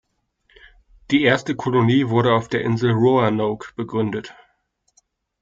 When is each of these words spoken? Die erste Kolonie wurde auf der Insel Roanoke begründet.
Die 1.11 1.21
erste 1.21 1.55
Kolonie 1.55 2.09
wurde 2.09 2.33
auf 2.33 2.47
der 2.47 2.61
Insel 2.63 2.89
Roanoke 2.89 3.73
begründet. 3.75 4.33